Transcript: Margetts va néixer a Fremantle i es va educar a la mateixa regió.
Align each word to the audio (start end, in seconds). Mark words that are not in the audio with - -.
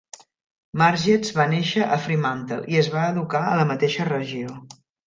Margetts 0.81 1.35
va 1.41 1.45
néixer 1.53 1.85
a 1.97 2.01
Fremantle 2.07 2.59
i 2.75 2.83
es 2.83 2.93
va 2.97 3.07
educar 3.13 3.47
a 3.53 3.57
la 3.63 3.71
mateixa 3.75 4.15
regió. 4.15 4.61